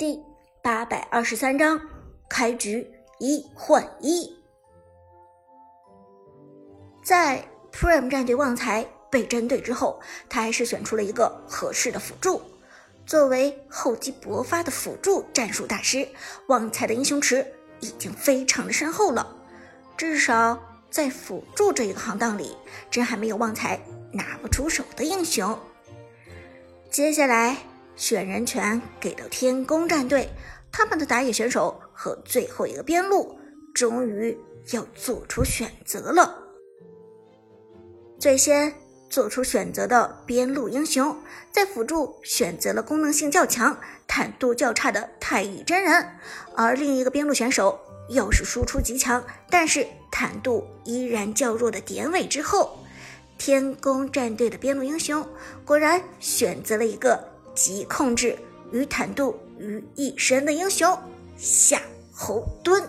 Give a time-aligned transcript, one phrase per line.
[0.00, 0.18] 第
[0.62, 1.78] 八百二十三章
[2.26, 4.34] 开局一换一。
[7.04, 12.40] 在 Prime 战队旺财被针对之后，他还是选出了一个合适的辅助。
[13.04, 16.08] 作为厚积薄发的辅助战术大师，
[16.46, 17.46] 旺财的英雄池
[17.80, 19.36] 已经非常的深厚了。
[19.98, 20.58] 至少
[20.88, 22.56] 在辅助这一个行当里，
[22.90, 23.78] 真还没有旺财
[24.12, 25.58] 拿不出手的英雄。
[26.90, 27.58] 接下来
[28.00, 30.26] 选人权给到天宫战队，
[30.72, 33.38] 他们的打野选手和最后一个边路
[33.74, 34.34] 终于
[34.72, 36.34] 要做出选择了。
[38.18, 38.72] 最先
[39.10, 41.14] 做出选择的边路英雄，
[41.52, 43.78] 在辅助选择了功能性较强、
[44.08, 46.02] 坦度较差的太乙真人，
[46.56, 47.78] 而另一个边路选手
[48.08, 52.78] 又是输出极强，但是坦度依然较弱的典韦之后，
[53.36, 55.22] 天宫战队的边路英雄
[55.66, 57.29] 果然选择了一个
[57.60, 58.34] 集控制
[58.72, 60.98] 与坦度于一身的英雄
[61.36, 62.82] 夏侯惇。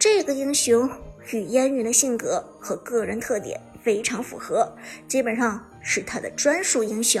[0.00, 0.90] 这个英雄
[1.30, 3.60] 与烟云的性格和个人特点。
[3.84, 4.72] 非常符合，
[5.08, 7.20] 基本上是他的专属英雄。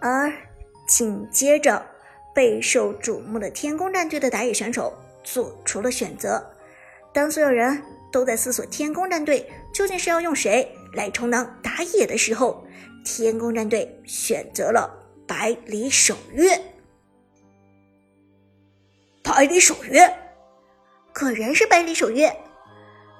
[0.00, 0.32] 而
[0.88, 1.80] 紧接着，
[2.34, 6.44] 备受瞩目的天宫战队的打野选手做出了选择。
[7.12, 12.66] 当所有人都在思索天宫战队究竟是要用谁来充当打野的时候，
[13.04, 14.90] 天宫战队选择了
[15.28, 16.60] 百里守约。
[19.22, 20.06] 百里守约，
[21.14, 22.34] 果然是百里守约。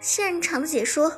[0.01, 1.11] 现场的解说，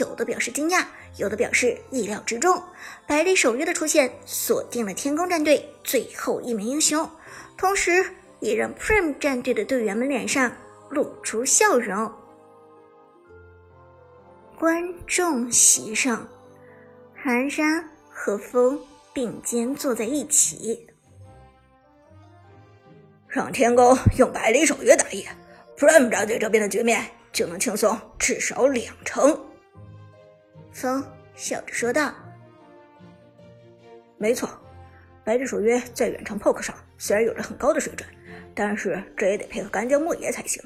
[0.00, 0.84] 有的表示惊讶，
[1.16, 2.62] 有的表示意料之中。
[3.06, 7.08] 百里守约的出现，锁定了天宫战队最后一名英雄，
[7.56, 8.04] 同时
[8.40, 10.52] 也让 Prime 战队的队员们脸上
[10.90, 12.10] 露出笑容。
[14.58, 16.28] 观众席上，
[17.14, 18.80] 寒山和风
[19.12, 20.86] 并肩坐在一起，
[23.28, 25.26] 让天宫用百里守约打野
[25.76, 27.04] ，Prime 战队这边的局面。
[27.34, 29.36] 就能轻松至少两成。
[30.70, 31.04] 风
[31.34, 32.14] 笑着说道
[34.18, 34.48] ：“没错，
[35.24, 38.08] 百里守约在远程 poke 上虽然有着很高的水准，
[38.54, 40.62] 但是这也得配合干将莫邪才行。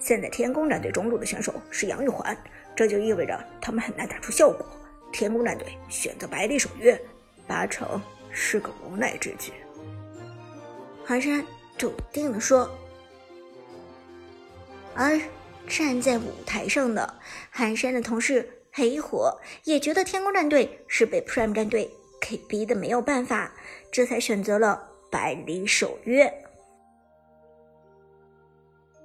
[0.00, 2.36] 现在天宫战队中路的选手是杨玉环，
[2.74, 4.66] 这就意味着他们很难打出效果。
[5.12, 7.00] 天宫战队选择百里守约，
[7.46, 9.52] 八成是个无奈之举。”
[11.04, 11.44] 寒山
[11.76, 12.70] 笃定的说，
[14.94, 15.20] 而。
[15.70, 17.14] 站在舞台上的
[17.50, 23.52] 寒山的同事黑火也觉得天宫战队是被 Prime 战队给逼的没有办法，
[23.92, 26.32] 这才选择了百里守约。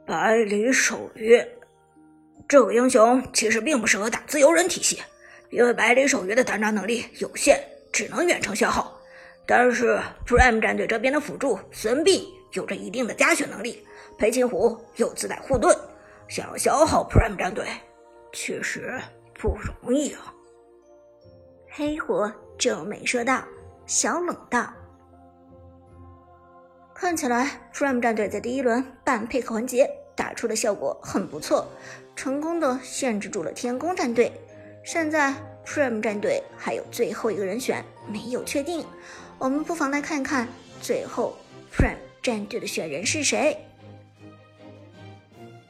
[0.06, 1.46] 百里守约
[2.48, 5.04] 这个英雄其实并不适合打自由人体系，
[5.54, 7.60] 因为百里守约的单杀能力有限，
[7.92, 9.00] 只能远程消耗。
[9.46, 13.86] 但是 Prime 战队这边的辅助孙膑有着一定的加血能力，
[14.18, 15.78] 裴擒虎又自带护盾。
[16.28, 17.68] 想要消耗 Prime 战队，
[18.32, 19.00] 确实
[19.36, 20.34] 不容易啊！
[21.70, 23.44] 黑火皱眉说道，
[23.86, 24.74] 小冷道
[26.96, 31.68] ：“看起来 Prime 战队在第一轮半配合环节打出的效果很不错，
[32.16, 34.32] 成功的限制住了天宫战队。
[34.84, 35.34] 现在
[35.66, 38.86] Prime 战队还有最后一个人选没有确定，
[39.40, 40.48] 我们不妨来看看
[40.82, 41.38] 最后
[41.72, 43.58] Prime 战队的选人是谁。”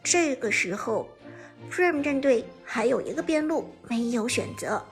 [0.03, 1.07] 这个时候
[1.71, 4.83] ，Prime 战队还有一个边路没有选择，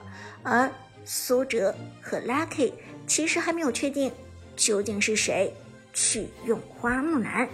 [0.42, 0.70] 而
[1.04, 2.72] 苏哲和 Lucky
[3.06, 4.10] 其实还没有确定
[4.56, 5.52] 究竟是谁
[5.92, 7.48] 去用花木兰，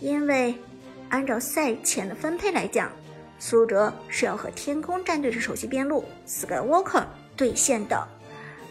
[0.00, 0.54] 因为
[1.08, 2.92] 按照赛前的分配来讲，
[3.44, 7.04] 苏哲是要和天空战队的首席边路 Skywalker
[7.34, 8.06] 对线的，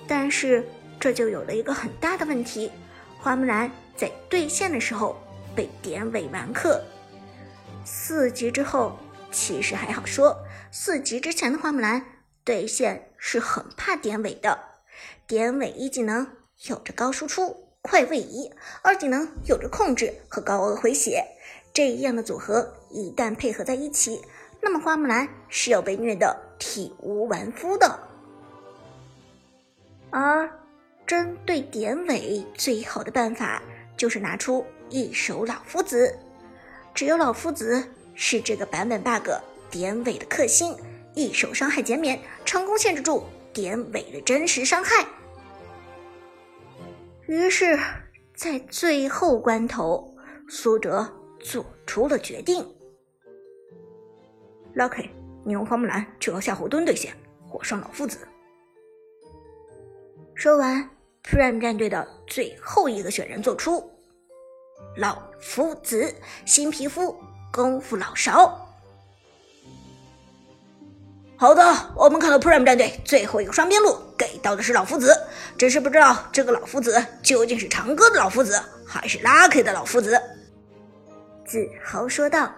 [0.07, 0.65] 但是
[0.97, 2.71] 这就有了一个很大的问题，
[3.19, 5.21] 花木兰在对线的时候
[5.53, 6.81] 被典韦完克。
[7.83, 8.97] 四级之后
[9.29, 10.37] 其实还好说，
[10.71, 12.05] 四级之前的花木兰
[12.45, 14.57] 对线是很怕典韦的。
[15.27, 16.25] 典韦一技能
[16.69, 18.49] 有着高输出、快位移，
[18.81, 21.25] 二技能有着控制和高额回血，
[21.73, 24.21] 这样的组合一旦配合在一起，
[24.61, 27.99] 那么花木兰是要被虐的体无完肤的。
[30.09, 30.49] 而
[31.07, 33.61] 针对典韦，最好的办法
[33.97, 36.17] 就是拿出一手老夫子。
[36.93, 39.29] 只有老夫子是这个版本 bug
[39.69, 40.75] 典韦的克星，
[41.15, 43.23] 一手伤害减免，成功限制住
[43.53, 45.05] 典韦的真实伤害。
[47.27, 47.79] 于是，
[48.35, 50.13] 在最后关头，
[50.49, 51.09] 苏哲
[51.39, 52.65] 做出了决定
[54.75, 55.09] ：“Lucky，
[55.43, 57.13] 你用花木兰去和夏侯惇对线，
[57.51, 58.17] 我上老夫子。”
[60.35, 60.89] 说完
[61.23, 63.91] ，Prime 战队的最后一个选人做出。
[64.97, 66.13] 老夫子，
[66.45, 67.15] 新皮肤，
[67.51, 68.67] 功夫老少。
[71.37, 71.63] 好的，
[71.95, 75.15] 我们看到 Prime 战队最后一个双边路给到的是老夫子，
[75.57, 80.19] 只是不知道这个老夫子究竟是长歌的老夫子，还是 Lucky 的老夫子。
[81.45, 82.51] 子豪说道。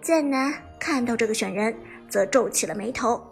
[0.00, 0.52] 剑南
[0.82, 1.72] 看到这个选人，
[2.08, 3.24] 则皱起了眉头。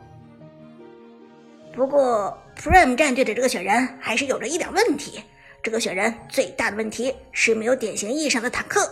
[1.75, 5.21] 不过，Prime 战队的这个选人还是有着一点问题。
[5.61, 8.89] 这个选人最大的问题是没有典型意义上的坦克。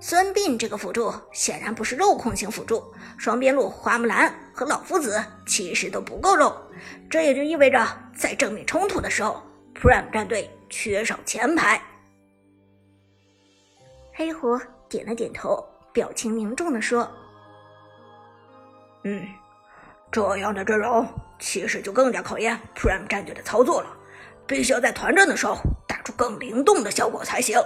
[0.00, 2.82] 孙膑这个辅助显然不是肉控型辅助，
[3.16, 6.52] 双边路花木兰和老夫子其实都不够肉。
[7.08, 9.40] 这也就意味着在正面冲突的时候
[9.80, 11.80] ，Prime 战队缺少前排。
[14.12, 14.58] 黑虎
[14.88, 17.08] 点了点头，表情凝重地说
[19.04, 19.26] ：“嗯，
[20.10, 21.06] 这样的阵容
[21.38, 23.88] 其实就更加考验 Prime 战队的操作了，
[24.46, 25.56] 必须要在团战的时候
[25.88, 27.58] 打出更灵动的效果才行。”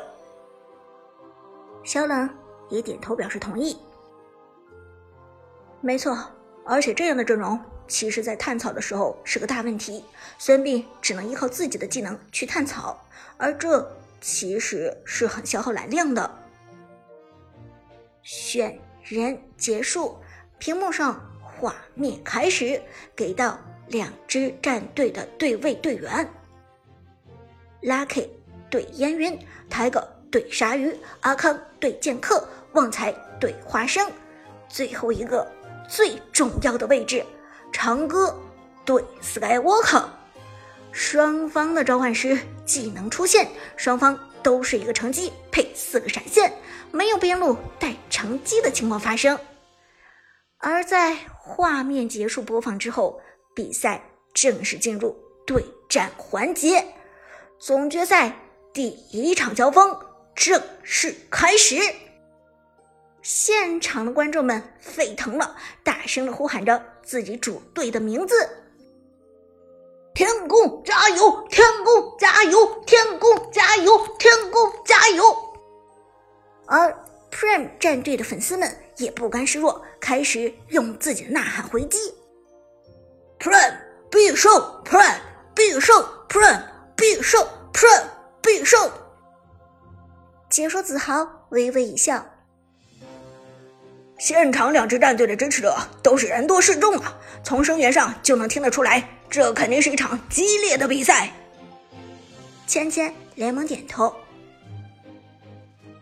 [1.84, 2.28] 小冷
[2.68, 3.76] 也点头表示同意。
[5.80, 6.18] 没错，
[6.64, 10.04] 而且这样的阵容，其实在探草的时候是个大问题。
[10.38, 12.98] 孙膑只能依靠自己的技能去探草，
[13.36, 13.88] 而这
[14.20, 16.28] 其实是很消耗蓝量的。
[18.22, 20.18] 选人结束，
[20.58, 22.80] 屏幕上画面开始
[23.14, 23.58] 给到
[23.88, 26.28] 两支战队的对位队员
[27.82, 28.28] ：Lucky
[28.70, 29.38] 对烟云
[29.70, 30.04] ，Tiger。
[30.28, 34.10] 对鲨鱼，阿康对剑客，旺财对花生，
[34.68, 35.46] 最后一个
[35.88, 37.24] 最重要的位置，
[37.72, 38.36] 长歌
[38.84, 40.04] 对 Skywalker，
[40.90, 42.36] 双方的召唤师
[42.66, 46.52] 技能出现，双方都是一个乘机配四个闪现，
[46.90, 49.38] 没有边路带乘机的情况发生。
[50.58, 53.20] 而在画面结束播放之后，
[53.54, 55.16] 比赛正式进入
[55.46, 56.84] 对战环节，
[57.58, 58.34] 总决赛
[58.72, 59.96] 第一场交锋。
[60.34, 61.76] 正式开始，
[63.22, 68.34] 现场的观众们沸腾了，大声的呼喊着自己主队的名字
[70.14, 71.46] ：“天宫加油！
[71.48, 72.82] 天宫加油！
[72.86, 74.06] 天宫加油！
[74.18, 75.24] 天宫加油！”
[76.68, 76.94] 而
[77.30, 81.98] Prime 战队的粉丝们也不甘示弱，开始用自己的呐喊回击
[83.38, 83.76] ：“Prime
[84.10, 84.52] 必胜
[84.84, 85.18] ！Prime
[85.54, 86.62] 必胜！Prime
[86.96, 88.04] 必胜！Prime
[88.42, 88.90] 必胜！”
[90.48, 92.24] 解说子豪微微一笑，
[94.18, 101.30] 现场两支战队的支持者都是人多势众啊，从声源上就能听得出来，这肯定是一场激烈的比赛。
[102.66, 104.14] 芊芊连忙点头，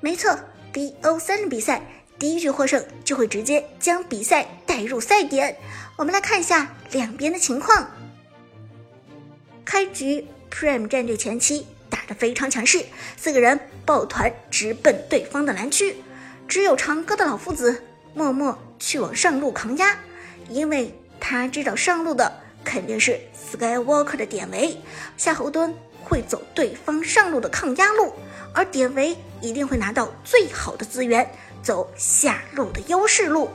[0.01, 0.39] 没错
[0.73, 1.83] ，BO 三的比赛，
[2.19, 5.57] 第一局获胜就会直接将比赛带入赛点。
[5.97, 7.91] 我们来看一下两边的情况。
[9.65, 11.67] 开局，Prime 战队前期。
[11.91, 12.85] 打得非常强势，
[13.17, 15.95] 四个人抱团直奔对方的蓝区，
[16.49, 17.85] 只有长歌的老夫子
[18.15, 19.97] 默默去往上路抗压，
[20.49, 23.21] 因为他知道上路的肯定是
[23.53, 24.77] Skywalker 的典韦，
[25.17, 25.73] 夏侯惇
[26.03, 28.13] 会走对方上路的抗压路，
[28.53, 31.31] 而典韦一定会拿到最好的资源，
[31.65, 33.49] 走下路的优势路。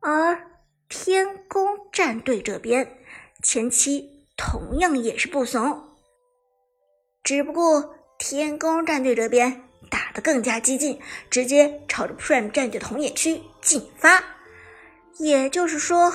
[0.00, 0.38] 而
[0.88, 2.98] 天宫战队这边
[3.42, 5.82] 前期同样也是不怂。
[7.22, 11.00] 只不过天宫战队这边打得更加激进，
[11.30, 14.22] 直接朝着 Prime 战队的红野区进发。
[15.18, 16.12] 也就是说，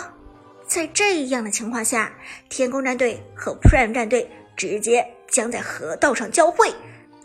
[0.66, 2.14] 在这样的情况下，
[2.50, 6.74] 天宫战队和 Prime 战队直接将在河道上交汇，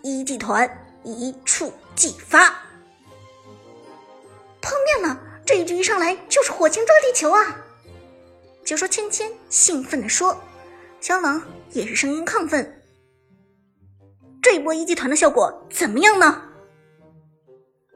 [0.03, 0.69] 一季团
[1.05, 2.55] 一触即发。
[4.61, 7.65] 碰面了，这一局一上来就是火星撞地球啊！
[8.65, 10.39] 就说芊芊兴奋地说，
[11.01, 12.83] 肖冷也是声音亢奋。
[14.43, 16.43] 这一波一级团的效果怎么样呢？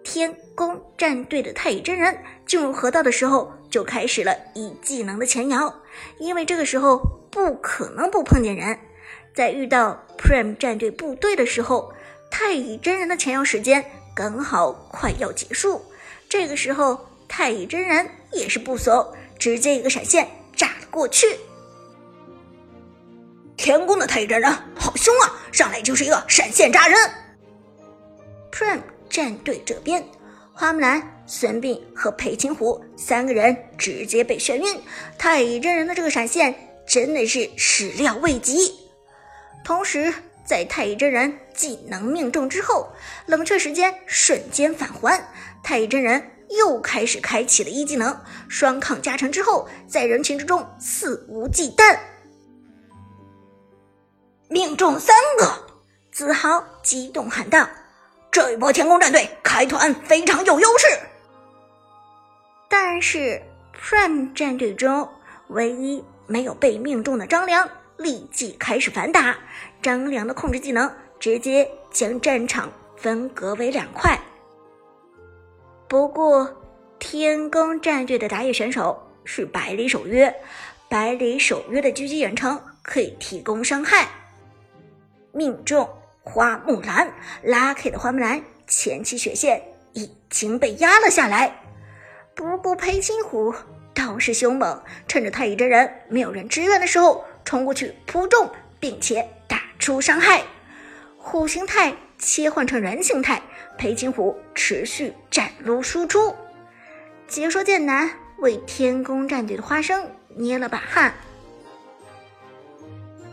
[0.03, 5.83] 天宫战队的太乙真人进入河道的时候就开始了一技能的前摇，
[6.19, 6.99] 因为这个时候
[7.31, 8.79] 不可能不碰见人。
[9.35, 11.93] 在遇到 Prime 战队部队的时候，
[12.31, 15.83] 太乙真人的前摇时间刚好快要结束。
[16.37, 16.99] 这个时候，
[17.29, 21.39] 太乙真人也是不怂，直接一个闪现炸了过去。
[23.57, 25.31] 天宫的太乙真人好凶啊！
[25.53, 26.99] 上来就是一个闪现扎人。
[28.51, 30.05] Prime 战队这边，
[30.53, 34.83] 花木兰、孙膑和裴擒虎三个人直接被眩晕。
[35.17, 36.53] 太乙真人的这个闪现
[36.85, 38.75] 真的是始料未及。
[39.65, 40.13] 同时，
[40.45, 42.93] 在太乙真人技能命中之后，
[43.27, 45.27] 冷却时间瞬间返还，
[45.63, 51.99] 太乙真人又开始开启了一技能双抗加成之后，在人群之中肆无忌惮。
[54.49, 55.65] 命中三个！
[56.13, 57.69] 子豪激动喊道
[58.31, 60.87] ：“这一波天宫战队开团非常有优势。”
[62.69, 63.43] 但是
[63.75, 65.09] Prime 战队中
[65.49, 67.69] 唯一没有被命中的张良
[68.05, 69.35] 立即开始反打，
[69.81, 74.17] 张良的控制技能直接将战场分割为两块。
[75.89, 76.55] 不过，
[76.99, 80.33] 天宫战队的打野选手是百里守约，
[80.87, 84.07] 百里守约的狙击远程可以提供伤害，
[85.33, 85.89] 命中
[86.23, 87.11] 花木兰
[87.43, 89.63] ，Lucky 的花木兰前期血线
[89.95, 91.55] 已经被压了下来。
[92.35, 93.55] 不过裴擒虎
[93.95, 100.43] 倒是凶猛，趁着太乙真人没有人支援的时候冲过去扑中，并且打出伤害。
[101.17, 103.41] 虎形态切换成人形态，
[103.79, 106.35] 裴擒虎持续斩撸输出。
[107.29, 111.15] 解说剑南为天宫战队的花生捏了把汗。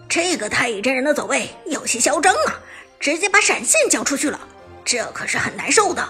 [0.07, 2.61] 这个太乙真人的走位有些嚣张啊，
[2.99, 4.39] 直接把闪现交出去了，
[4.85, 6.07] 这可是很难受的。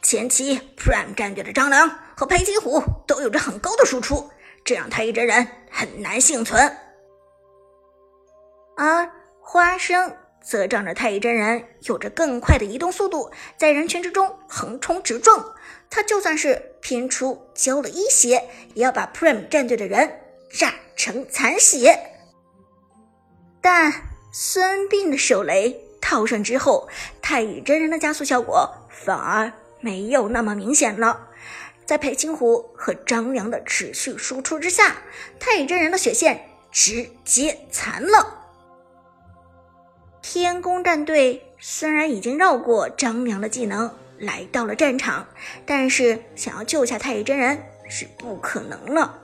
[0.00, 4.30] 前期 Prime 战队的张良和裴擒虎都有着很高的输出，
[4.64, 6.74] 这让太乙真人很难幸存。
[8.80, 15.52] 而花生则仗着太乙真人有着更快的移动速度，在人群之中横冲直撞。
[15.90, 20.20] 他就算是拼出交了一血，也要把 Prime 战队的人
[20.50, 21.98] 炸成残血。
[23.60, 23.92] 但
[24.32, 26.88] 孙膑的手雷套上之后，
[27.20, 31.28] 太乙真人的加速效果反而没有那么明显了。
[31.84, 34.96] 在裴擒虎和张良的持续输出之下，
[35.38, 38.39] 太乙真人的血线直接残了。
[40.22, 45.26] 天宫战队虽然已经绕过张良的技能来到了战场，
[45.64, 49.18] 但是想要救下太乙真人是不可能了。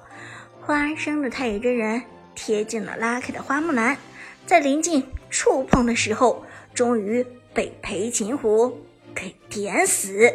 [0.62, 2.02] 花生的太乙真人
[2.34, 3.98] 贴近了拉开的花木兰，
[4.46, 10.34] 在临近触碰的时候，终于被裴擒虎给点死。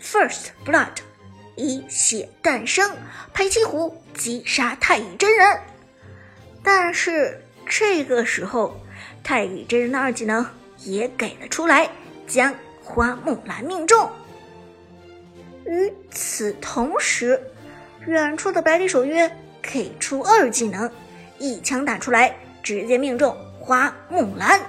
[0.00, 0.96] First Blood，
[1.54, 2.96] 一血诞生，
[3.34, 5.60] 裴擒虎击杀太乙真人，
[6.62, 7.43] 但是。
[7.68, 8.80] 这个时候，
[9.22, 10.46] 太乙真人的二技能
[10.78, 11.90] 也给了出来，
[12.26, 14.10] 将花木兰命中。
[15.66, 17.40] 与此同时，
[18.06, 19.30] 远处的百里守约
[19.62, 20.90] 给出二技能，
[21.38, 24.60] 一枪打出来，直接命中花木兰。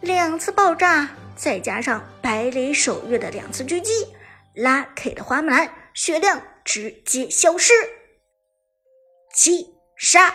[0.00, 3.92] 两次爆炸，再加上百里守约的两次狙击，
[4.54, 7.72] 拉 K 的花木兰血量直接消失。
[9.34, 10.34] 击杀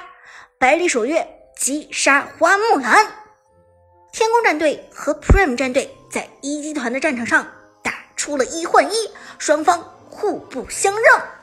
[0.57, 1.36] 百里守约。
[1.57, 3.05] 击杀花木兰，
[4.11, 7.47] 天宫战队和 Prime 战队在一集团的战场上
[7.81, 11.36] 打出了一换一，双方互不相让。